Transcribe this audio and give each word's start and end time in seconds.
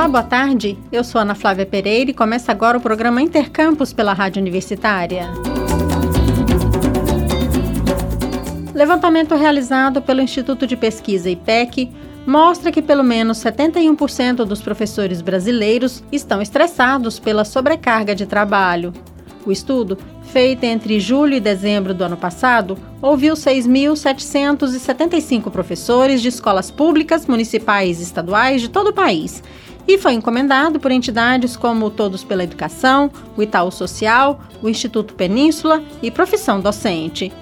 Olá, 0.00 0.08
boa 0.08 0.24
tarde. 0.24 0.78
Eu 0.90 1.04
sou 1.04 1.20
Ana 1.20 1.34
Flávia 1.34 1.66
Pereira 1.66 2.10
e 2.10 2.14
começa 2.14 2.50
agora 2.50 2.78
o 2.78 2.80
programa 2.80 3.20
Intercampus 3.20 3.92
pela 3.92 4.14
Rádio 4.14 4.40
Universitária. 4.40 5.28
Levantamento 8.74 9.34
realizado 9.34 10.00
pelo 10.00 10.22
Instituto 10.22 10.66
de 10.66 10.74
Pesquisa 10.74 11.28
IPEC 11.28 11.90
mostra 12.26 12.72
que 12.72 12.80
pelo 12.80 13.04
menos 13.04 13.44
71% 13.44 14.46
dos 14.46 14.62
professores 14.62 15.20
brasileiros 15.20 16.02
estão 16.10 16.40
estressados 16.40 17.18
pela 17.18 17.44
sobrecarga 17.44 18.14
de 18.14 18.24
trabalho. 18.24 18.94
O 19.44 19.52
estudo, 19.52 19.98
feito 20.32 20.64
entre 20.64 20.98
julho 20.98 21.34
e 21.34 21.40
dezembro 21.40 21.92
do 21.92 22.04
ano 22.04 22.16
passado, 22.16 22.78
ouviu 23.02 23.34
6.775 23.34 25.50
professores 25.50 26.22
de 26.22 26.28
escolas 26.28 26.70
públicas, 26.70 27.26
municipais 27.26 28.00
e 28.00 28.02
estaduais 28.02 28.62
de 28.62 28.70
todo 28.70 28.88
o 28.88 28.94
país 28.94 29.42
e 29.86 29.98
foi 29.98 30.12
encomendado 30.14 30.78
por 30.78 30.90
entidades 30.90 31.56
como 31.56 31.90
Todos 31.90 32.24
pela 32.24 32.44
Educação, 32.44 33.10
o 33.36 33.42
Itaú 33.42 33.70
Social, 33.70 34.40
o 34.62 34.68
Instituto 34.68 35.14
Península 35.14 35.82
e 36.02 36.10
Profissão 36.10 36.60
Docente. 36.60 37.32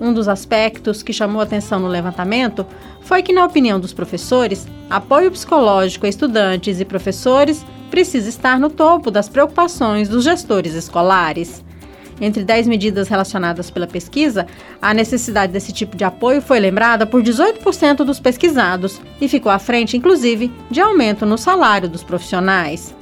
Um 0.00 0.12
dos 0.12 0.28
aspectos 0.28 1.02
que 1.02 1.12
chamou 1.12 1.40
atenção 1.40 1.80
no 1.80 1.88
levantamento 1.88 2.66
foi 3.00 3.22
que, 3.22 3.32
na 3.32 3.44
opinião 3.44 3.80
dos 3.80 3.92
professores, 3.92 4.66
apoio 4.90 5.30
psicológico 5.30 6.06
a 6.06 6.08
estudantes 6.08 6.80
e 6.80 6.84
professores 6.84 7.64
precisa 7.90 8.28
estar 8.28 8.58
no 8.58 8.68
topo 8.68 9.10
das 9.10 9.28
preocupações 9.28 10.08
dos 10.08 10.24
gestores 10.24 10.74
escolares. 10.74 11.64
Entre 12.20 12.42
10 12.44 12.66
medidas 12.66 13.08
relacionadas 13.08 13.70
pela 13.70 13.86
pesquisa, 13.86 14.46
a 14.80 14.94
necessidade 14.94 15.52
desse 15.52 15.72
tipo 15.72 15.96
de 15.96 16.04
apoio 16.04 16.40
foi 16.40 16.58
lembrada 16.58 17.06
por 17.06 17.22
18% 17.22 18.04
dos 18.04 18.18
pesquisados 18.18 19.00
e 19.20 19.28
ficou 19.28 19.52
à 19.52 19.58
frente, 19.58 19.96
inclusive, 19.96 20.50
de 20.70 20.80
aumento 20.80 21.26
no 21.26 21.36
salário 21.36 21.88
dos 21.88 22.02
profissionais. 22.02 22.94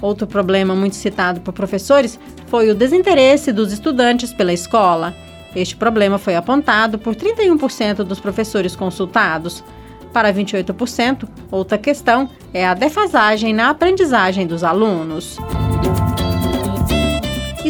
Outro 0.00 0.26
problema 0.26 0.74
muito 0.74 0.96
citado 0.96 1.40
por 1.40 1.52
professores 1.52 2.18
foi 2.46 2.70
o 2.70 2.74
desinteresse 2.74 3.52
dos 3.52 3.72
estudantes 3.72 4.32
pela 4.32 4.52
escola. 4.52 5.14
Este 5.56 5.74
problema 5.74 6.18
foi 6.18 6.36
apontado 6.36 6.98
por 6.98 7.14
31% 7.14 8.04
dos 8.04 8.20
professores 8.20 8.76
consultados. 8.76 9.64
Para 10.12 10.32
28%, 10.32 11.26
outra 11.50 11.78
questão 11.78 12.28
é 12.52 12.66
a 12.66 12.74
defasagem 12.74 13.52
na 13.52 13.70
aprendizagem 13.70 14.46
dos 14.46 14.62
alunos. 14.62 15.38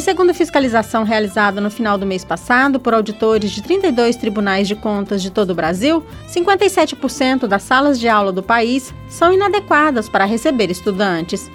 Segundo 0.05 0.29
a 0.29 0.35
fiscalização 0.35 1.03
realizada 1.03 1.63
no 1.63 1.71
final 1.71 1.97
do 1.97 2.05
mês 2.05 2.27
passado 2.27 2.79
por 2.79 2.93
auditores 2.93 3.51
de 3.51 3.63
32 3.63 4.17
tribunais 4.17 4.69
de 4.69 4.75
contas 4.75 5.23
de 5.23 5.31
todo 5.31 5.53
o 5.53 5.55
Brasil, 5.55 6.05
57% 6.29 7.47
das 7.47 7.63
salas 7.63 7.99
de 7.99 8.07
aula 8.07 8.31
do 8.31 8.43
país 8.43 8.93
são 9.09 9.33
inadequadas 9.33 10.07
para 10.07 10.27
receber 10.27 10.71
estudantes. 10.71 11.51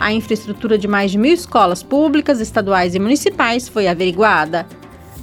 A 0.00 0.12
infraestrutura 0.12 0.76
de 0.76 0.88
mais 0.88 1.12
de 1.12 1.18
mil 1.18 1.32
escolas 1.32 1.80
públicas, 1.84 2.40
estaduais 2.40 2.96
e 2.96 2.98
municipais 2.98 3.68
foi 3.68 3.86
averiguada. 3.86 4.66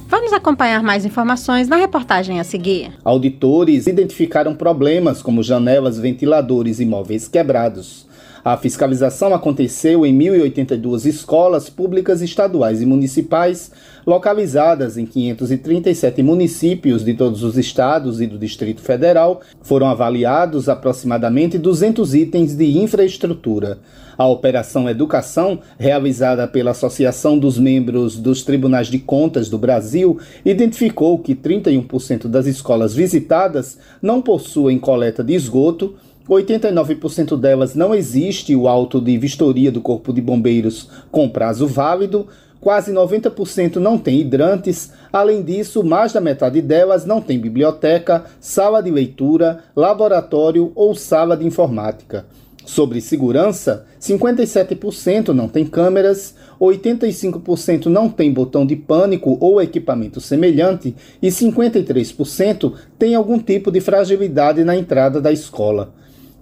Vamos 0.08 0.32
acompanhar 0.32 0.82
mais 0.82 1.04
informações 1.04 1.68
na 1.68 1.76
reportagem 1.76 2.40
a 2.40 2.44
seguir. 2.44 2.92
Auditores 3.04 3.86
identificaram 3.88 4.54
problemas 4.54 5.20
como 5.20 5.42
janelas, 5.42 5.98
ventiladores 5.98 6.80
e 6.80 6.86
móveis 6.86 7.28
quebrados. 7.28 8.08
A 8.42 8.56
fiscalização 8.56 9.34
aconteceu 9.34 10.06
em 10.06 10.16
1.082 10.16 11.04
escolas 11.04 11.68
públicas 11.68 12.22
estaduais 12.22 12.80
e 12.80 12.86
municipais, 12.86 13.70
localizadas 14.06 14.96
em 14.96 15.04
537 15.04 16.22
municípios 16.22 17.04
de 17.04 17.12
todos 17.12 17.42
os 17.42 17.58
estados 17.58 18.18
e 18.20 18.26
do 18.26 18.38
Distrito 18.38 18.80
Federal. 18.80 19.42
Foram 19.60 19.88
avaliados 19.88 20.70
aproximadamente 20.70 21.58
200 21.58 22.14
itens 22.14 22.54
de 22.54 22.78
infraestrutura. 22.78 23.78
A 24.16 24.26
Operação 24.26 24.88
Educação, 24.88 25.60
realizada 25.78 26.46
pela 26.48 26.72
Associação 26.72 27.38
dos 27.38 27.58
Membros 27.58 28.16
dos 28.16 28.42
Tribunais 28.42 28.88
de 28.88 28.98
Contas 28.98 29.48
do 29.48 29.58
Brasil, 29.58 30.18
identificou 30.44 31.18
que 31.18 31.34
31% 31.34 32.26
das 32.26 32.46
escolas 32.46 32.94
visitadas 32.94 33.78
não 34.00 34.20
possuem 34.20 34.78
coleta 34.78 35.22
de 35.22 35.34
esgoto 35.34 35.94
89% 36.28 37.38
delas 37.38 37.74
não 37.74 37.94
existe 37.94 38.54
o 38.54 38.68
auto 38.68 39.00
de 39.00 39.16
vistoria 39.18 39.72
do 39.72 39.80
Corpo 39.80 40.12
de 40.12 40.20
Bombeiros 40.20 40.88
com 41.10 41.28
prazo 41.28 41.66
válido, 41.66 42.26
quase 42.60 42.92
90% 42.92 43.76
não 43.76 43.98
tem 43.98 44.20
hidrantes, 44.20 44.92
além 45.12 45.42
disso, 45.42 45.82
mais 45.82 46.12
da 46.12 46.20
metade 46.20 46.60
delas 46.60 47.04
não 47.04 47.20
tem 47.20 47.38
biblioteca, 47.38 48.24
sala 48.38 48.82
de 48.82 48.90
leitura, 48.90 49.64
laboratório 49.74 50.70
ou 50.74 50.94
sala 50.94 51.36
de 51.36 51.46
informática. 51.46 52.26
Sobre 52.64 53.00
segurança, 53.00 53.86
57% 54.00 55.28
não 55.28 55.48
tem 55.48 55.64
câmeras, 55.64 56.34
85% 56.60 57.86
não 57.86 58.08
tem 58.08 58.32
botão 58.32 58.66
de 58.66 58.76
pânico 58.76 59.36
ou 59.40 59.60
equipamento 59.60 60.20
semelhante 60.20 60.94
e 61.20 61.28
53% 61.28 62.74
tem 62.98 63.14
algum 63.14 63.38
tipo 63.38 63.72
de 63.72 63.80
fragilidade 63.80 64.62
na 64.62 64.76
entrada 64.76 65.20
da 65.20 65.32
escola. 65.32 65.92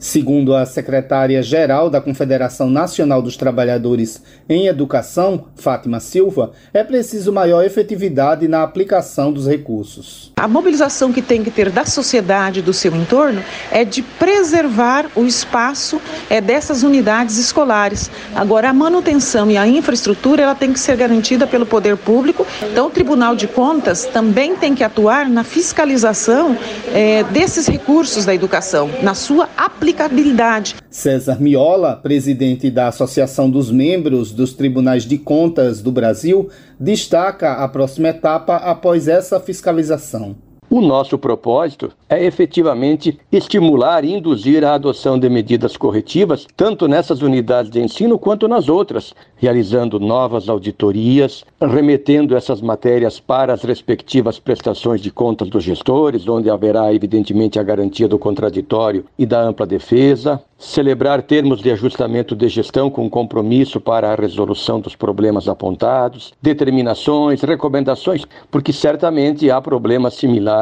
Segundo 0.01 0.55
a 0.55 0.65
secretária-geral 0.65 1.91
da 1.91 2.01
Confederação 2.01 2.71
Nacional 2.71 3.21
dos 3.21 3.37
Trabalhadores 3.37 4.23
em 4.49 4.69
Educação, 4.69 5.47
Fátima 5.57 5.99
Silva, 5.99 6.53
é 6.73 6.85
preciso 6.85 7.33
maior 7.33 7.65
efetividade 7.65 8.47
na 8.47 8.63
aplicação 8.63 9.33
dos 9.33 9.49
recursos. 9.49 10.33
A 10.37 10.47
mobilização 10.47 11.13
que 11.13 11.21
tem 11.21 11.43
que 11.43 11.51
ter 11.51 11.69
da 11.69 11.85
sociedade 11.85 12.63
do 12.63 12.73
seu 12.73 12.95
entorno 12.95 13.43
é 13.73 13.85
de 13.85 14.01
preservar 14.01 15.07
o 15.17 15.25
espaço 15.25 16.01
é, 16.31 16.41
dessas 16.41 16.85
unidades 16.85 17.37
escolares. 17.37 18.09
Agora, 18.37 18.71
a 18.71 18.73
manutenção 18.73 19.51
e 19.51 19.57
a 19.57 19.67
infraestrutura 19.67 20.45
ela 20.45 20.55
tem 20.55 20.73
que 20.73 20.79
ser 20.79 20.97
garantida 20.97 21.45
pelo 21.45 21.67
poder 21.67 21.97
público. 21.97 22.47
Então, 22.63 22.87
o 22.87 22.91
Tribunal 22.91 23.35
de 23.35 23.49
Contas 23.49 24.05
também 24.05 24.55
tem 24.55 24.77
que 24.77 24.85
atuar 24.85 25.29
na 25.29 25.43
fiscalização 25.43 26.57
é, 26.95 27.25
desses 27.25 27.67
recursos 27.67 28.25
da 28.25 28.33
educação, 28.33 28.89
na 29.03 29.15
sua 29.15 29.49
aplicação 29.57 29.88
aplicabilidade. 29.89 30.77
César 30.91 31.41
Miola, 31.41 31.97
presidente 31.97 32.71
da 32.71 32.89
Associação 32.89 33.51
dos 33.51 33.71
Membros 33.71 34.33
dos 34.33 34.53
Tribunais 34.53 35.05
de 35.05 35.17
Contas 35.17 35.81
do 35.81 35.91
Brasil, 35.91 36.51
destaca 36.79 37.55
a 37.55 37.69
próxima 37.69 38.09
etapa 38.09 38.57
após 38.57 39.09
essa 39.09 39.41
fiscalização. 39.41 40.37
O 40.71 40.83
nosso 40.83 41.17
propósito 41.17 41.91
é 42.11 42.23
efetivamente 42.23 43.19
estimular 43.33 44.05
e 44.05 44.13
induzir 44.13 44.63
a 44.63 44.75
adoção 44.75 45.19
de 45.19 45.27
medidas 45.27 45.79
corretivas, 45.79 46.47
tanto 46.55 46.87
nessas 46.87 47.23
unidades 47.23 47.71
de 47.71 47.81
ensino 47.81 48.19
quanto 48.19 48.47
nas 48.47 48.69
outras, 48.69 49.15
realizando 49.37 49.99
novas 49.99 50.47
auditorias, 50.47 51.43
remetendo 51.59 52.37
essas 52.37 52.61
matérias 52.61 53.19
para 53.19 53.55
as 53.55 53.63
respectivas 53.63 54.39
prestações 54.39 55.01
de 55.01 55.11
contas 55.11 55.49
dos 55.49 55.65
gestores, 55.65 56.29
onde 56.29 56.51
haverá, 56.51 56.93
evidentemente, 56.93 57.59
a 57.59 57.63
garantia 57.63 58.07
do 58.07 58.19
contraditório 58.19 59.07
e 59.19 59.25
da 59.25 59.41
ampla 59.41 59.67
defesa, 59.67 60.43
celebrar 60.59 61.23
termos 61.23 61.63
de 61.63 61.71
ajustamento 61.71 62.35
de 62.35 62.49
gestão 62.49 62.91
com 62.91 63.09
compromisso 63.09 63.81
para 63.81 64.13
a 64.13 64.17
resolução 64.17 64.81
dos 64.81 64.97
problemas 64.97 65.49
apontados, 65.49 66.35
determinações, 66.43 67.41
recomendações, 67.43 68.25
porque 68.51 68.73
certamente 68.73 69.51
há 69.51 69.61
problemas 69.61 70.15
similares 70.15 70.58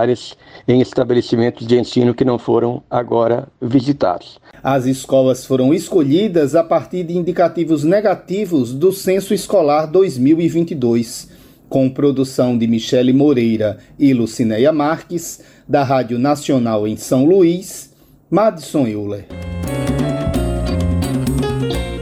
em 0.67 0.81
estabelecimentos 0.81 1.67
de 1.67 1.79
ensino 1.79 2.15
que 2.15 2.25
não 2.25 2.39
foram 2.39 2.83
agora 2.91 3.49
visitados. 3.61 4.39
As 4.63 4.85
escolas 4.87 5.45
foram 5.45 5.73
escolhidas 5.73 6.55
a 6.55 6.65
partir 6.65 7.05
de 7.05 7.17
indicativos 7.17 7.85
negativos 7.85 8.73
do 8.73 8.93
Censo 8.93 9.33
Escolar 9.33 9.87
2022, 9.87 11.31
com 11.69 11.89
produção 11.89 12.57
de 12.57 12.67
Michele 12.67 13.13
Moreira 13.13 13.79
e 13.99 14.13
Lucinéia 14.13 14.73
Marques, 14.73 15.41
da 15.69 15.83
Rádio 15.83 16.19
Nacional 16.19 16.87
em 16.87 16.97
São 16.97 17.25
Luís, 17.25 17.93
Madison 18.31 18.87
Euler. 18.87 19.27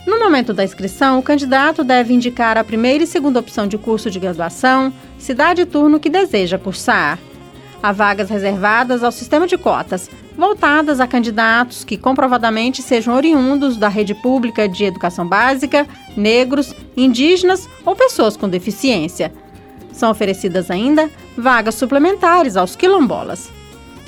No 0.06 0.19
momento 0.19 0.53
da 0.53 0.62
inscrição, 0.62 1.19
o 1.19 1.23
candidato 1.23 1.83
deve 1.83 2.12
indicar 2.12 2.59
a 2.59 2.65
primeira 2.65 3.03
e 3.03 3.06
segunda 3.06 3.41
opção 3.41 3.67
de 3.67 3.79
curso 3.79 4.11
de 4.11 4.21
graduação, 4.21 4.93
cidade 5.19 5.62
e 5.62 5.67
turno 5.67 5.99
que 5.99 6.11
deseja 6.11 6.59
cursar. 6.59 7.19
Há 7.83 7.91
vagas 7.91 8.29
reservadas 8.29 9.03
ao 9.03 9.11
sistema 9.11 9.47
de 9.47 9.56
cotas, 9.56 10.11
voltadas 10.37 11.01
a 11.01 11.06
candidatos 11.06 11.85
que 11.85 11.97
comprovadamente 11.97 12.83
sejam 12.83 13.15
oriundos 13.15 13.79
da 13.79 13.89
rede 13.89 14.15
pública 14.15 14.69
de 14.69 14.85
educação 14.85 15.27
básica, 15.27 15.87
negros, 16.15 16.75
indígenas 16.95 17.67
ou 17.85 17.97
pessoas 17.97 18.37
com 18.37 18.49
deficiência. 18.49 19.33
São 19.91 20.11
oferecidas 20.11 20.71
ainda 20.71 21.09
vagas 21.37 21.77
suplementares 21.77 22.59
aos 22.59 22.77
quilombolas. 22.77 23.51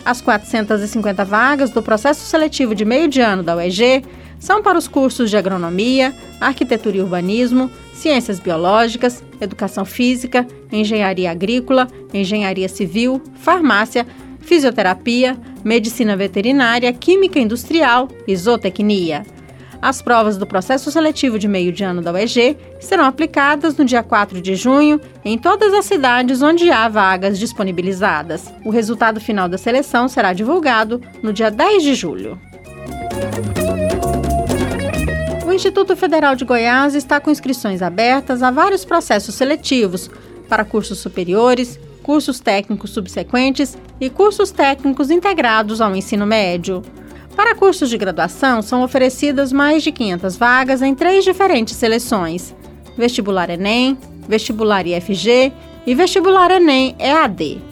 As 0.05 0.21
450 0.21 1.25
vagas 1.25 1.71
do 1.71 1.83
processo 1.83 2.21
seletivo 2.27 2.75
de 2.75 2.85
meio 2.85 3.09
de 3.09 3.21
ano 3.21 3.43
da 3.43 3.57
UEG 3.57 4.05
são 4.39 4.63
para 4.63 4.79
os 4.79 4.87
cursos 4.87 5.31
de 5.31 5.37
agronomia, 5.37 6.15
arquitetura 6.41 6.97
e 6.97 7.01
urbanismo, 7.01 7.71
ciências 7.95 8.39
biológicas, 8.39 9.23
educação 9.41 9.85
física, 9.85 10.47
engenharia 10.71 11.31
agrícola, 11.31 11.89
engenharia 12.13 12.69
civil, 12.69 13.21
farmácia, 13.37 14.07
fisioterapia, 14.41 15.37
medicina 15.65 16.17
veterinária, 16.17 16.93
química 16.93 17.39
industrial 17.39 18.09
e 18.27 18.37
zootecnia. 18.37 19.25
As 19.81 20.01
provas 20.01 20.37
do 20.37 20.47
processo 20.47 20.91
seletivo 20.91 21.39
de 21.39 21.47
meio 21.47 21.71
de 21.71 21.85
ano 21.85 22.01
da 22.01 22.13
UEG 22.13 22.57
serão 22.81 23.05
aplicadas 23.05 23.77
no 23.77 23.85
dia 23.85 24.03
4 24.03 24.41
de 24.41 24.57
junho 24.57 25.01
em 25.25 25.37
todas 25.37 25.73
as 25.75 25.85
cidades 25.85 26.43
onde 26.43 26.71
há 26.71 26.89
vagas 26.89 27.39
disponibilizadas. 27.39 28.53
O 28.65 28.71
resultado 28.71 29.21
final 29.21 29.49
da 29.49 29.59
seleção 29.59 30.09
será 30.09 30.33
divulgado 30.33 31.01
no 31.23 31.33
dia 31.33 31.51
10 31.51 31.83
de 31.83 31.95
julho. 31.95 32.41
Instituto 35.57 35.97
Federal 35.97 36.37
de 36.37 36.45
Goiás 36.45 36.95
está 36.95 37.19
com 37.19 37.31
inscrições 37.31 37.81
abertas 37.81 38.43
a 38.43 38.51
vários 38.51 38.85
processos 38.85 39.35
seletivos 39.35 40.11
para 40.51 40.67
cursos 40.67 40.99
superiores, 40.99 41.81
cursos 42.03 42.39
técnicos 42.39 42.91
subsequentes 42.91 43.75
e 43.99 44.11
cursos 44.11 44.51
técnicos 44.51 45.11
integrados 45.11 45.81
ao 45.81 45.97
ensino 45.97 46.27
médio. 46.27 46.83
Para 47.35 47.55
cursos 47.55 47.89
de 47.89 47.97
graduação, 47.97 48.61
são 48.61 48.83
oferecidas 48.83 49.51
mais 49.51 49.83
de 49.83 49.93
500 49.93 50.37
vagas 50.37 50.83
em 50.83 50.95
três 50.95 51.25
diferentes 51.25 51.75
seleções: 51.75 52.55
Vestibular 52.95 53.49
Enem, 53.49 53.97
Vestibular 54.29 54.87
IFG 54.87 55.55
e 55.87 55.95
Vestibular 55.95 56.51
Enem 56.51 56.95
EAD. 56.99 57.63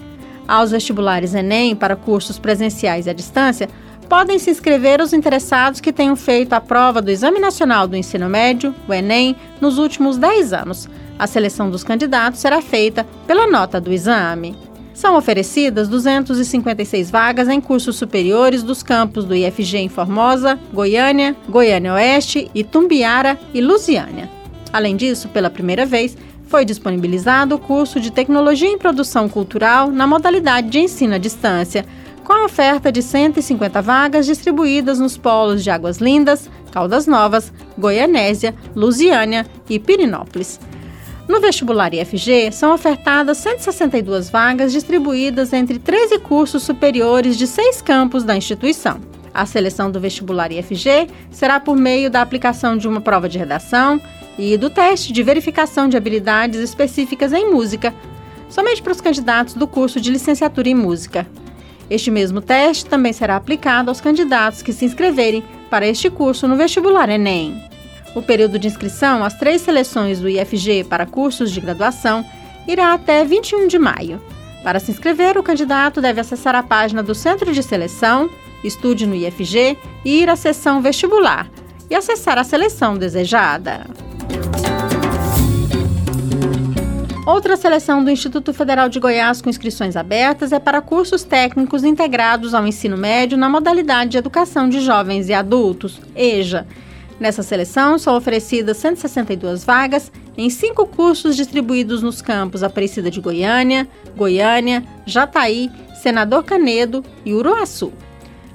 Aos 0.49 0.71
vestibulares 0.71 1.35
Enem 1.35 1.77
para 1.77 1.97
cursos 1.97 2.39
presenciais 2.39 3.07
e 3.07 3.11
à 3.11 3.13
distância, 3.13 3.69
podem 4.15 4.39
se 4.39 4.49
inscrever 4.49 5.01
os 5.01 5.13
interessados 5.13 5.81
que 5.81 5.93
tenham 5.93 6.15
feito 6.15 6.53
a 6.53 6.61
prova 6.61 7.03
do 7.03 7.11
Exame 7.11 7.41
Nacional 7.41 7.89
do 7.89 7.97
Ensino 7.97 8.29
Médio, 8.29 8.73
o 8.87 8.95
Enem, 8.95 9.35
nos 9.61 9.77
últimos 9.77 10.17
10 10.17 10.53
anos. 10.53 10.89
A 11.19 11.27
seleção 11.27 11.69
dos 11.69 11.83
candidatos 11.83 12.39
será 12.39 12.63
feita 12.63 13.05
pela 13.27 13.49
nota 13.49 13.81
do 13.81 13.93
exame. 13.93 14.57
São 14.95 15.17
oferecidas 15.17 15.89
256 15.89 17.11
vagas 17.11 17.49
em 17.49 17.61
cursos 17.61 17.97
superiores 17.97 18.63
dos 18.63 18.85
campos 18.85 19.25
do 19.25 19.35
IFG 19.35 19.79
em 19.79 19.89
Formosa, 19.89 20.61
Goiânia, 20.73 21.35
Goiânia 21.49 21.95
Oeste, 21.95 22.49
Itumbiara 22.55 23.37
e 23.53 23.61
Lusiânia. 23.61 24.31
Além 24.73 24.95
disso, 24.95 25.29
pela 25.29 25.51
primeira 25.51 25.85
vez, 25.85 26.17
foi 26.47 26.65
disponibilizado 26.65 27.57
o 27.57 27.59
curso 27.59 27.99
de 27.99 28.13
Tecnologia 28.13 28.69
em 28.69 28.79
Produção 28.79 29.29
Cultural 29.29 29.91
na 29.91 30.07
modalidade 30.07 30.71
de 30.71 30.79
ensino 30.79 31.17
à 31.17 31.19
distância, 31.19 31.85
com 32.25 32.33
a 32.33 32.45
oferta 32.47 32.91
de 32.91 33.03
150 33.03 33.83
vagas 33.83 34.27
distribuídas 34.27 34.99
nos 34.99 35.17
polos 35.17 35.63
de 35.63 35.71
Águas 35.71 35.99
Lindas, 35.99 36.51
Caldas 36.73 37.07
Novas, 37.07 37.53
Goianésia, 37.79 38.55
Lusiânia 38.75 39.47
e 39.69 39.79
Pirinópolis. 39.79 40.59
No 41.29 41.41
vestibular 41.41 41.93
IFG, 41.95 42.51
são 42.53 42.75
ofertadas 42.75 43.39
162 43.39 44.29
vagas 44.29 44.73
distribuídas 44.73 45.53
entre 45.53 45.79
13 45.79 46.19
cursos 46.19 46.63
superiores 46.63 47.37
de 47.37 47.47
seis 47.47 47.81
campos 47.81 48.25
da 48.25 48.37
instituição. 48.37 49.01
A 49.33 49.47
seleção 49.47 49.91
do 49.91 50.01
vestibular 50.01 50.51
IFG 50.53 51.09
será 51.31 51.61
por 51.61 51.77
meio 51.77 52.11
da 52.11 52.23
aplicação 52.23 52.77
de 52.77 52.87
uma 52.87 53.01
prova 53.01 53.29
de 53.29 53.39
redação 53.39 54.01
e 54.39 54.57
do 54.57 54.71
teste 54.71 55.13
de 55.13 55.23
verificação 55.23 55.89
de 55.89 55.97
habilidades 55.97 56.61
específicas 56.61 57.33
em 57.33 57.51
música, 57.51 57.95
somente 58.49 58.83
para 58.83 58.93
os 58.93 59.01
candidatos 59.01 59.55
do 59.55 59.67
curso 59.67 60.01
de 60.01 60.11
licenciatura 60.11 60.69
em 60.69 60.75
música. 60.75 61.27
Este 61.91 62.11
mesmo 62.11 62.41
teste 62.41 62.87
também 62.87 63.13
será 63.13 63.37
aplicado 63.37 63.91
aos 63.91 64.01
candidatos 64.01 64.63
que 64.63 64.73
se 64.73 64.85
inscreverem 64.85 65.45
para 65.71 65.87
este 65.87 66.09
curso 66.11 66.49
no 66.49 66.57
vestibular 66.57 67.09
Enem. 67.09 67.63
O 68.15 68.23
período 68.23 68.59
de 68.59 68.69
inscrição 68.69 69.25
às 69.25 69.35
três 69.35 69.61
seleções 69.61 70.21
do 70.21 70.29
IFG 70.29 70.85
para 70.85 71.07
cursos 71.07 71.51
de 71.51 71.61
graduação 71.61 72.25
irá 72.67 72.95
até 72.95 73.25
21 73.25 73.67
de 73.67 73.79
maio. 73.79 74.21
Para 74.63 74.81
se 74.81 74.91
inscrever, 74.91 75.37
o 75.37 75.43
candidato 75.43 76.01
deve 76.01 76.21
acessar 76.21 76.55
a 76.55 76.63
página 76.63 77.03
do 77.03 77.15
Centro 77.15 77.53
de 77.53 77.63
Seleção, 77.63 78.31
Estude 78.65 79.07
no 79.07 79.15
IFG 79.15 79.77
e 80.05 80.23
ir 80.23 80.31
à 80.31 80.37
seção 80.37 80.81
Vestibular 80.81 81.51
e 81.91 81.95
acessar 81.95 82.39
a 82.39 82.45
seleção 82.45 82.97
desejada. 82.97 83.85
Outra 87.27 87.57
seleção 87.57 88.05
do 88.05 88.11
Instituto 88.11 88.53
Federal 88.53 88.87
de 88.91 89.01
Goiás 89.01 89.41
com 89.41 89.49
inscrições 89.49 89.97
abertas 89.97 90.53
é 90.53 90.59
para 90.59 90.83
cursos 90.83 91.23
técnicos 91.23 91.83
integrados 91.83 92.53
ao 92.53 92.67
ensino 92.67 92.99
médio 92.99 93.39
na 93.39 93.49
modalidade 93.49 94.11
de 94.11 94.19
educação 94.19 94.69
de 94.69 94.81
jovens 94.81 95.31
e 95.31 95.33
adultos, 95.33 96.03
EJA 96.15 96.67
Nessa 97.19 97.43
seleção, 97.43 97.99
são 97.99 98.15
oferecidas 98.15 98.77
162 98.77 99.65
vagas 99.65 100.13
em 100.37 100.51
cinco 100.51 100.85
cursos 100.87 101.35
distribuídos 101.35 102.03
nos 102.03 102.21
campos 102.21 102.63
Aparecida 102.63 103.11
de 103.11 103.23
Goiânia, 103.23 103.89
Goiânia, 104.15 104.85
Jataí, 105.07 105.71
Senador 105.95 106.45
Canedo 106.45 107.03
e 107.25 107.33
Uruaçu. 107.33 107.91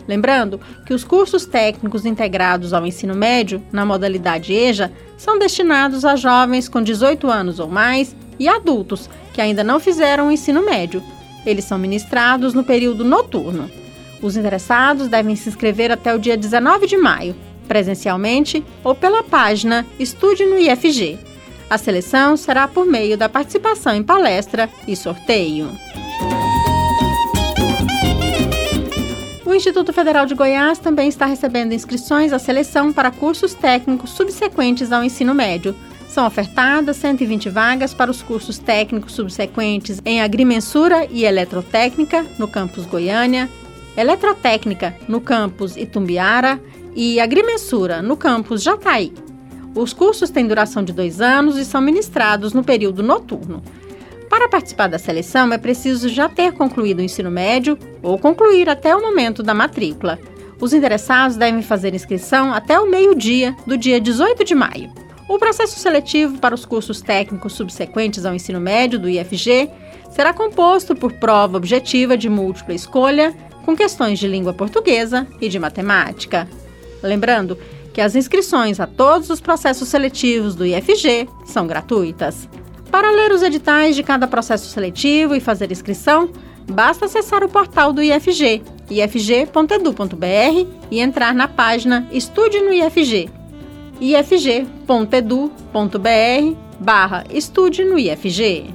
Lembrando 0.08 0.60
que 0.86 0.94
os 0.94 1.04
cursos 1.04 1.46
técnicos 1.46 2.06
integrados 2.06 2.72
ao 2.74 2.86
ensino 2.86 3.16
médio, 3.16 3.64
na 3.72 3.84
modalidade 3.84 4.54
EJA, 4.54 4.92
são 5.18 5.40
destinados 5.40 6.06
a 6.06 6.16
jovens 6.16 6.70
com 6.70 6.84
18 6.84 7.28
anos 7.28 7.60
ou 7.60 7.68
mais 7.68 8.16
e 8.40 8.48
adultos 8.48 9.10
que 9.34 9.42
ainda 9.42 9.64
não 9.64 9.80
fizeram 9.80 10.30
o 10.30 10.32
ensino 10.32 10.66
médio. 10.66 11.04
Eles 11.46 11.66
são 11.66 11.78
ministrados 11.78 12.54
no 12.54 12.64
período 12.64 13.04
noturno. 13.04 13.70
Os 14.22 14.38
interessados 14.38 15.08
devem 15.08 15.36
se 15.36 15.50
inscrever 15.50 15.92
até 15.92 16.14
o 16.14 16.20
dia 16.20 16.38
19 16.38 16.88
de 16.88 16.98
maio 16.98 17.36
presencialmente 17.70 18.66
ou 18.84 18.96
pela 18.96 19.24
página 19.24 19.86
Estude 20.00 20.44
no 20.44 20.58
IFG. 20.58 21.20
A 21.70 21.78
seleção 21.78 22.36
será 22.36 22.68
por 22.68 22.86
meio 22.86 23.16
da 23.16 23.30
participação 23.30 23.96
em 23.96 24.02
palestra 24.02 24.68
e 24.88 24.96
sorteio. 24.96 25.70
O 29.46 29.54
Instituto 29.54 29.94
Federal 29.94 30.26
de 30.26 30.34
Goiás 30.34 30.80
também 30.80 31.10
está 31.10 31.28
recebendo 31.28 31.74
inscrições 31.74 32.34
à 32.34 32.40
seleção 32.40 32.92
para 32.92 33.12
cursos 33.12 33.54
técnicos 33.54 34.12
subsequentes 34.12 34.92
ao 34.92 35.04
ensino 35.04 35.36
médio. 35.36 35.76
São 36.10 36.26
ofertadas 36.26 36.98
120 36.98 37.50
vagas 37.50 37.94
para 37.94 38.10
os 38.10 38.24
cursos 38.24 38.58
técnicos 38.58 39.14
subsequentes 39.14 40.02
em 40.04 40.22
Agrimensura 40.22 41.08
e 41.10 41.24
Eletrotécnica, 41.24 42.26
no 42.40 42.48
campus 42.48 42.88
Goiânia, 42.88 43.48
Eletrotécnica, 43.96 44.96
no 45.08 45.22
campus 45.22 45.78
Itumbiara, 45.78 46.60
e 46.96 47.20
agrimensura 47.20 48.02
no 48.02 48.18
campus 48.18 48.64
Jataí. 48.64 49.14
Os 49.76 49.94
cursos 49.94 50.32
têm 50.32 50.48
duração 50.48 50.84
de 50.84 50.92
dois 50.92 51.22
anos 51.22 51.56
e 51.58 51.64
são 51.64 51.80
ministrados 51.80 52.54
no 52.54 52.64
período 52.64 53.04
noturno. 53.04 53.62
Para 54.28 54.50
participar 54.50 54.88
da 54.88 54.98
seleção, 54.98 55.54
é 55.54 55.60
preciso 55.60 56.10
já 56.10 56.28
ter 56.28 56.54
concluído 56.54 57.00
o 57.00 57.04
ensino 57.04 57.30
médio 57.30 57.78
ou 58.02 58.18
concluir 58.18 58.68
até 58.68 58.96
o 58.96 59.02
momento 59.02 59.44
da 59.44 59.54
matrícula. 59.54 60.18
Os 60.60 60.74
interessados 60.74 61.38
devem 61.38 61.62
fazer 61.62 61.94
inscrição 61.94 62.52
até 62.52 62.80
o 62.80 62.90
meio-dia 62.90 63.56
do 63.68 63.78
dia 63.78 64.02
18 64.02 64.44
de 64.44 64.56
maio. 64.56 65.09
O 65.30 65.38
processo 65.38 65.80
seletivo 65.80 66.40
para 66.40 66.56
os 66.56 66.66
cursos 66.66 67.02
técnicos 67.02 67.54
subsequentes 67.54 68.26
ao 68.26 68.34
ensino 68.34 68.60
médio 68.60 68.98
do 68.98 69.08
IFG 69.08 69.70
será 70.10 70.34
composto 70.34 70.96
por 70.96 71.14
prova 71.14 71.56
objetiva 71.56 72.18
de 72.18 72.28
múltipla 72.28 72.74
escolha, 72.74 73.32
com 73.64 73.76
questões 73.76 74.18
de 74.18 74.28
língua 74.28 74.56
portuguesa 74.56 75.28
e 75.40 75.48
de 75.48 75.60
matemática. 75.60 76.50
Lembrando 77.04 77.56
que 77.94 78.02
as 78.02 78.16
inscrições 78.16 78.80
a 78.80 78.88
todos 78.88 79.30
os 79.30 79.40
processos 79.40 79.88
seletivos 79.88 80.56
do 80.56 80.66
IFG 80.66 81.30
são 81.46 81.68
gratuitas. 81.68 82.50
Para 82.90 83.12
ler 83.12 83.32
os 83.32 83.44
editais 83.44 83.96
de 83.96 84.02
cada 84.02 84.28
processo 84.28 84.68
seletivo 84.68 85.36
e 85.36 85.40
fazer 85.40 85.72
inscrição, 85.72 86.32
basta 86.68 87.06
acessar 87.06 87.44
o 87.44 87.50
portal 87.50 87.94
do 87.94 88.02
IFG, 88.02 88.64
ifg.edu.br 88.90 90.68
e 90.90 91.00
entrar 91.00 91.36
na 91.36 91.48
página 91.48 92.08
Estude 92.12 92.62
no 92.62 92.74
IFG, 92.74 93.30
ifg.edu.br 94.02 95.60
barra 96.80 97.24
Estude 97.30 97.84
no 97.84 98.00
IFG. 98.00 98.74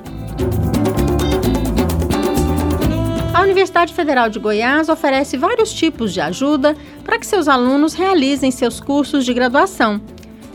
A 3.33 3.43
Universidade 3.43 3.93
Federal 3.95 4.29
de 4.29 4.39
Goiás 4.39 4.89
oferece 4.89 5.37
vários 5.37 5.73
tipos 5.73 6.13
de 6.13 6.21
ajuda 6.21 6.77
para 7.05 7.19
que 7.19 7.27
seus 7.27 7.49
alunos 7.49 7.95
realizem 7.95 8.51
seus 8.51 8.81
cursos 8.81 9.25
de 9.25 9.35
graduação. 9.35 10.01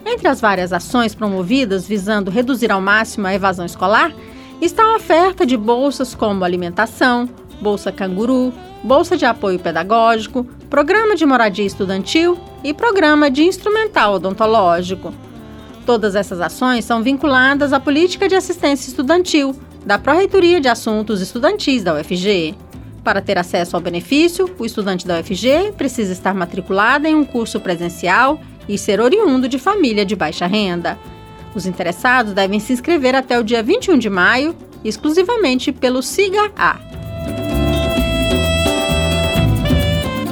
Entre 0.06 0.28
as 0.28 0.40
várias 0.40 0.72
ações 0.72 1.14
promovidas 1.14 1.88
visando 1.88 2.32
reduzir 2.32 2.72
ao 2.72 2.80
máximo 2.80 3.28
a 3.28 3.34
evasão 3.34 3.66
escolar, 3.66 4.14
está 4.62 4.84
a 4.84 4.96
oferta 4.96 5.46
de 5.46 5.58
bolsas 5.58 6.16
como 6.16 6.46
alimentação, 6.46 7.30
Bolsa 7.62 7.92
Canguru, 7.92 8.54
Bolsa 8.84 9.18
de 9.18 9.26
Apoio 9.26 9.60
Pedagógico, 9.60 10.46
Programa 10.70 11.16
de 11.16 11.26
Moradia 11.26 11.66
Estudantil 11.66 12.40
e 12.64 12.74
Programa 12.74 13.30
de 13.30 13.44
Instrumental 13.44 14.16
Odontológico. 14.16 15.14
Todas 15.86 16.16
essas 16.16 16.42
ações 16.42 16.86
são 16.86 17.02
vinculadas 17.02 17.74
à 17.74 17.80
Política 17.80 18.28
de 18.28 18.36
Assistência 18.36 18.90
Estudantil 18.90 19.56
da 19.86 19.98
Pró-Reitoria 19.98 20.60
de 20.60 20.68
Assuntos 20.68 21.22
Estudantis 21.22 21.84
da 21.84 21.96
UFG. 21.96 22.54
Para 23.04 23.22
ter 23.22 23.38
acesso 23.38 23.76
ao 23.76 23.82
benefício, 23.82 24.54
o 24.60 24.66
estudante 24.66 25.08
da 25.08 25.20
UFG 25.20 25.74
precisa 25.78 26.12
estar 26.12 26.34
matriculado 26.34 27.08
em 27.08 27.16
um 27.16 27.24
curso 27.24 27.60
presencial 27.60 28.40
e 28.68 28.78
ser 28.78 29.00
oriundo 29.00 29.48
de 29.48 29.58
família 29.58 30.06
de 30.06 30.16
baixa 30.16 30.46
renda. 30.46 31.00
Os 31.56 31.66
interessados 31.66 32.34
devem 32.34 32.60
se 32.60 32.74
inscrever 32.74 33.16
até 33.16 33.40
o 33.40 33.44
dia 33.44 33.64
21 33.64 33.98
de 33.98 34.10
maio, 34.10 34.56
exclusivamente 34.84 35.72
pelo 35.72 36.04
SIGA-A. 36.04 36.80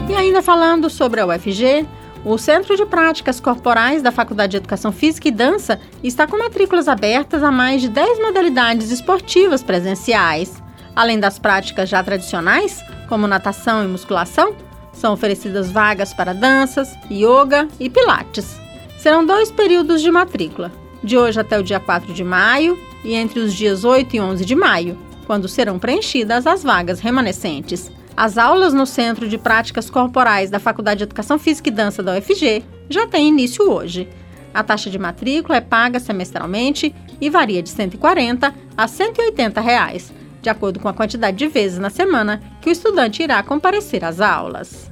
E 0.10 0.14
ainda 0.14 0.42
falando 0.42 0.90
sobre 0.90 1.20
a 1.20 1.26
UFG, 1.26 1.88
o 2.28 2.38
Centro 2.38 2.76
de 2.76 2.86
Práticas 2.86 3.40
Corporais 3.40 4.02
da 4.02 4.12
Faculdade 4.12 4.52
de 4.52 4.58
Educação 4.58 4.92
Física 4.92 5.30
e 5.30 5.32
Dança 5.32 5.80
está 6.04 6.28
com 6.28 6.38
matrículas 6.38 6.90
abertas 6.90 7.42
a 7.42 7.50
mais 7.50 7.82
de 7.82 7.88
10 7.88 8.20
modalidades 8.20 8.92
esportivas 8.92 9.64
presenciais. 9.64 10.62
Além 10.94 11.22
das 11.22 11.40
práticas 11.40 11.88
já 11.88 12.04
tradicionais, 12.04 12.84
como 13.08 13.28
natação 13.28 13.82
e 13.82 13.88
musculação, 13.88 14.54
são 14.92 15.14
oferecidas 15.14 15.72
vagas 15.72 16.14
para 16.14 16.34
danças, 16.34 16.94
yoga 17.10 17.70
e 17.80 17.90
pilates. 17.90 18.60
Serão 18.98 19.26
dois 19.26 19.50
períodos 19.50 20.02
de 20.02 20.12
matrícula, 20.12 20.70
de 21.02 21.18
hoje 21.18 21.40
até 21.40 21.58
o 21.58 21.64
dia 21.64 21.80
4 21.80 22.14
de 22.14 22.26
maio 22.26 22.78
e 23.06 23.14
entre 23.14 23.40
os 23.40 23.54
dias 23.54 23.86
8 23.86 24.18
e 24.18 24.20
11 24.20 24.44
de 24.44 24.56
maio, 24.56 24.98
quando 25.26 25.48
serão 25.48 25.80
preenchidas 25.80 26.46
as 26.46 26.62
vagas 26.62 27.00
remanescentes. 27.00 27.90
As 28.18 28.36
aulas 28.36 28.74
no 28.74 28.88
Centro 28.88 29.30
de 29.30 29.38
Práticas 29.38 29.92
Corporais 29.92 30.50
da 30.50 30.58
Faculdade 30.58 30.98
de 30.98 31.04
Educação 31.04 31.38
Física 31.38 31.70
e 31.70 31.72
Dança 31.72 32.02
da 32.02 32.18
UFG 32.18 32.64
já 32.90 33.06
têm 33.06 33.28
início 33.28 33.70
hoje. 33.70 34.10
A 34.52 34.64
taxa 34.64 34.90
de 34.90 34.98
matrícula 34.98 35.58
é 35.58 35.62
paga 35.62 36.00
semestralmente 36.00 36.96
e 37.22 37.30
varia 37.30 37.62
de 37.62 37.70
R$ 37.70 37.76
140 37.76 38.56
a 38.76 38.88
180 38.88 39.62
reais, 39.62 40.12
de 40.42 40.50
acordo 40.50 40.80
com 40.80 40.88
a 40.88 40.96
quantidade 40.96 41.38
de 41.38 41.48
vezes 41.48 41.78
na 41.78 41.92
semana 41.92 42.42
que 42.60 42.70
o 42.70 42.72
estudante 42.72 43.22
irá 43.22 43.44
comparecer 43.44 44.04
às 44.04 44.20
aulas. 44.20 44.92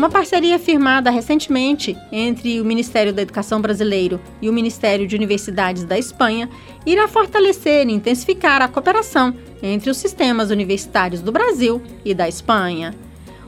Uma 0.00 0.08
parceria 0.08 0.58
firmada 0.58 1.10
recentemente 1.10 1.94
entre 2.10 2.58
o 2.58 2.64
Ministério 2.64 3.12
da 3.12 3.20
Educação 3.20 3.60
brasileiro 3.60 4.18
e 4.40 4.48
o 4.48 4.52
Ministério 4.52 5.06
de 5.06 5.14
Universidades 5.14 5.84
da 5.84 5.98
Espanha 5.98 6.48
irá 6.86 7.06
fortalecer 7.06 7.86
e 7.86 7.92
intensificar 7.92 8.62
a 8.62 8.68
cooperação 8.68 9.34
entre 9.62 9.90
os 9.90 9.98
sistemas 9.98 10.48
universitários 10.48 11.20
do 11.20 11.30
Brasil 11.30 11.82
e 12.02 12.14
da 12.14 12.26
Espanha. 12.26 12.94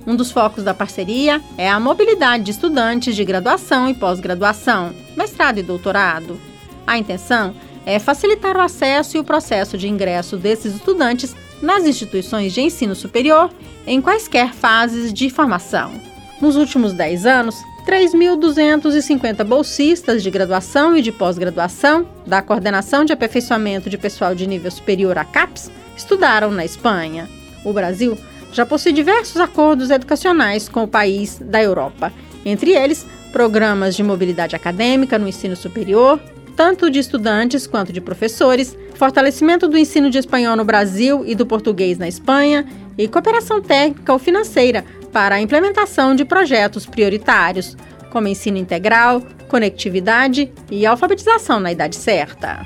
Um 0.07 0.15
dos 0.15 0.31
focos 0.31 0.63
da 0.63 0.75
parceria 0.75 1.41
é 1.57 1.71
a 1.71 1.81
mobilidade 1.81 2.45
de 2.45 2.51
estudantes 2.51 3.17
de 3.17 3.25
graduação 3.25 3.89
e 3.89 3.95
pós-graduação, 3.95 4.95
mestrado 5.17 5.57
e 5.57 5.63
doutorado. 5.63 6.39
A 6.87 6.99
intenção 6.99 7.55
é 7.87 7.99
facilitar 7.99 8.59
o 8.59 8.61
acesso 8.61 9.17
e 9.17 9.21
o 9.21 9.25
processo 9.25 9.79
de 9.79 9.89
ingresso 9.89 10.37
desses 10.37 10.75
estudantes 10.75 11.35
nas 11.63 11.87
instituições 11.87 12.53
de 12.53 12.61
ensino 12.61 12.95
superior 12.95 13.51
em 13.87 14.03
quaisquer 14.03 14.53
fases 14.53 15.15
de 15.15 15.31
formação. 15.31 16.12
Nos 16.43 16.57
últimos 16.57 16.93
10 16.93 17.25
anos, 17.25 17.65
3.250 17.87 19.45
bolsistas 19.45 20.25
de 20.25 20.29
graduação 20.29 20.97
e 20.97 21.01
de 21.01 21.13
pós-graduação 21.13 22.05
da 22.27 22.43
Coordenação 22.43 23.05
de 23.05 23.13
Aperfeiçoamento 23.13 23.89
de 23.89 23.97
Pessoal 23.97 24.35
de 24.35 24.45
Nível 24.45 24.73
Superior, 24.73 25.17
a 25.17 25.25
CAPES, 25.25 25.71
estudaram 25.97 26.51
na 26.51 26.65
Espanha. 26.65 27.31
O 27.65 27.73
Brasil 27.73 28.19
já 28.53 28.67
possui 28.67 28.93
diversos 28.93 29.37
acordos 29.37 29.89
educacionais 29.89 30.69
com 30.69 30.83
o 30.83 30.89
país 30.89 31.39
da 31.41 31.63
Europa, 31.63 32.13
entre 32.45 32.73
eles 32.73 33.07
programas 33.31 33.95
de 33.95 34.03
mobilidade 34.03 34.57
acadêmica 34.57 35.21
no 35.21 35.29
ensino 35.29 35.55
superior, 35.55 36.19
tanto 36.57 36.91
de 36.91 36.99
estudantes 36.99 37.69
quanto 37.69 37.93
de 37.93 38.01
professores, 38.01 38.77
fortalecimento 38.97 39.69
do 39.69 39.79
ensino 39.79 40.11
de 40.11 40.19
espanhol 40.19 40.57
no 40.57 40.65
Brasil 40.65 41.23
e 41.25 41.37
do 41.37 41.47
português 41.47 41.99
na 41.99 42.09
Espanha 42.09 42.67
e 42.99 43.07
cooperação 43.07 43.63
técnica 43.63 44.13
ou 44.13 44.19
financeira 44.19 44.85
para 45.13 45.37
a 45.37 45.41
implementação 45.41 46.15
de 46.15 46.25
projetos 46.25 46.87
prioritários, 46.87 47.77
como 48.11 48.29
ensino 48.29 48.57
integral, 48.57 49.23
conectividade 49.49 50.51
e 50.71 50.87
alfabetização 50.87 51.61
na 51.61 51.71
idade 51.71 51.97
certa. 51.97 52.65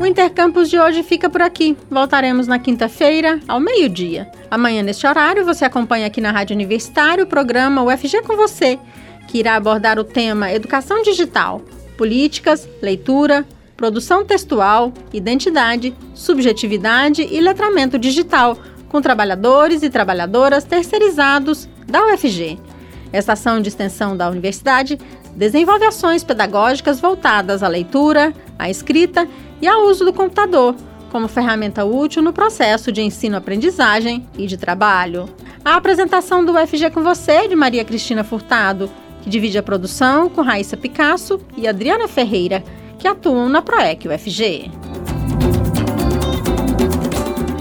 O 0.00 0.06
Intercampus 0.06 0.70
de 0.70 0.78
hoje 0.78 1.02
fica 1.02 1.28
por 1.28 1.42
aqui. 1.42 1.76
Voltaremos 1.90 2.46
na 2.46 2.58
quinta-feira, 2.58 3.38
ao 3.46 3.60
meio-dia. 3.60 4.30
Amanhã, 4.50 4.82
neste 4.82 5.06
horário, 5.06 5.44
você 5.44 5.64
acompanha 5.64 6.06
aqui 6.06 6.20
na 6.20 6.32
Rádio 6.32 6.54
Universitário 6.54 7.24
o 7.24 7.28
programa 7.28 7.82
UFG 7.82 8.22
com 8.22 8.34
você 8.34 8.78
que 9.30 9.38
irá 9.38 9.54
abordar 9.54 9.96
o 9.96 10.04
tema 10.04 10.52
Educação 10.52 11.02
Digital, 11.02 11.62
Políticas, 11.96 12.68
Leitura, 12.82 13.46
Produção 13.76 14.24
Textual, 14.24 14.92
Identidade, 15.12 15.94
Subjetividade 16.14 17.22
e 17.30 17.40
Letramento 17.40 17.96
Digital, 17.96 18.58
com 18.90 19.00
trabalhadores 19.00 19.82
e 19.82 19.88
trabalhadoras 19.88 20.64
terceirizados 20.64 21.66
da 21.86 22.04
UFG. 22.04 22.58
Esta 23.10 23.32
ação 23.32 23.62
de 23.62 23.68
extensão 23.68 24.14
da 24.14 24.28
universidade 24.28 24.98
desenvolve 25.34 25.86
ações 25.86 26.22
pedagógicas 26.22 27.00
voltadas 27.00 27.62
à 27.62 27.68
leitura, 27.68 28.34
à 28.58 28.68
escrita 28.68 29.26
e 29.62 29.66
ao 29.66 29.86
uso 29.86 30.04
do 30.04 30.12
computador 30.12 30.76
como 31.10 31.28
ferramenta 31.28 31.84
útil 31.84 32.22
no 32.22 32.32
processo 32.32 32.90
de 32.90 33.02
ensino-aprendizagem 33.02 34.26
e 34.38 34.46
de 34.46 34.56
trabalho. 34.56 35.28
A 35.64 35.74
apresentação 35.74 36.44
do 36.44 36.52
UFG 36.52 36.90
com 36.90 37.02
você, 37.02 37.46
de 37.46 37.56
Maria 37.56 37.84
Cristina 37.84 38.24
Furtado, 38.24 38.90
que 39.22 39.28
divide 39.28 39.58
a 39.58 39.62
produção 39.62 40.30
com 40.30 40.40
Raíssa 40.40 40.76
Picasso 40.76 41.40
e 41.56 41.68
Adriana 41.68 42.08
Ferreira, 42.08 42.64
que 42.98 43.06
atuam 43.06 43.48
na 43.48 43.60
PROEC 43.60 44.08
UFG. 44.08 44.70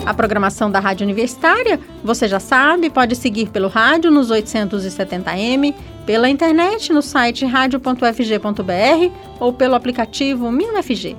A 0.09 0.13
programação 0.15 0.71
da 0.71 0.79
Rádio 0.79 1.05
Universitária, 1.05 1.79
você 2.03 2.27
já 2.27 2.39
sabe, 2.39 2.89
pode 2.89 3.15
seguir 3.15 3.49
pelo 3.49 3.67
rádio 3.67 4.09
nos 4.09 4.31
870m, 4.31 5.75
pela 6.03 6.27
internet 6.27 6.91
no 6.91 6.99
site 6.99 7.45
radio.fg.br 7.45 9.13
ou 9.39 9.53
pelo 9.53 9.75
aplicativo 9.75 10.51
MinUFG. 10.51 11.15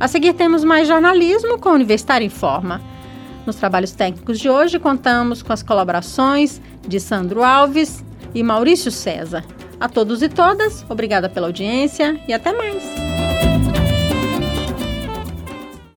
A 0.00 0.08
seguir 0.08 0.32
temos 0.32 0.64
mais 0.64 0.88
jornalismo 0.88 1.60
com 1.60 1.68
o 1.68 1.74
Universitário 1.74 2.26
em 2.26 2.28
Forma. 2.28 2.80
Nos 3.46 3.54
trabalhos 3.54 3.92
técnicos 3.92 4.40
de 4.40 4.50
hoje 4.50 4.80
contamos 4.80 5.40
com 5.40 5.52
as 5.52 5.62
colaborações 5.62 6.60
de 6.84 6.98
Sandro 6.98 7.44
Alves 7.44 8.04
e 8.34 8.42
Maurício 8.42 8.90
César. 8.90 9.44
A 9.78 9.88
todos 9.88 10.22
e 10.22 10.28
todas, 10.28 10.84
obrigada 10.88 11.28
pela 11.28 11.46
audiência 11.46 12.20
e 12.26 12.32
até 12.32 12.52
mais. 12.52 13.03